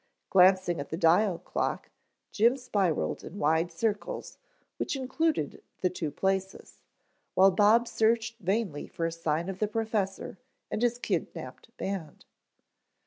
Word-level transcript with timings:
Glancing 0.31 0.79
at 0.79 0.89
the 0.89 0.97
dial 0.97 1.37
clock, 1.37 1.91
Jim 2.31 2.57
spiraled 2.57 3.23
in 3.23 3.37
wide 3.37 3.71
circles 3.71 4.39
which 4.77 4.95
included 4.95 5.61
the 5.81 5.91
two 5.91 6.09
places, 6.09 6.81
while 7.35 7.51
Bob 7.51 7.87
searched 7.87 8.39
vainly 8.39 8.87
for 8.87 9.05
a 9.05 9.11
sign 9.11 9.47
of 9.47 9.59
the 9.59 9.67
professor 9.67 10.39
and 10.71 10.81
his 10.81 10.97
kidnapped 10.97 11.69
band. 11.77 12.25